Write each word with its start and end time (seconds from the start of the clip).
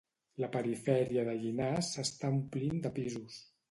La 0.43 0.47
perifèria 0.55 1.27
de 1.29 1.37
Llinars 1.43 1.93
s'està 1.99 2.35
omplint 2.43 2.85
de 2.89 2.97
pisos 3.01 3.43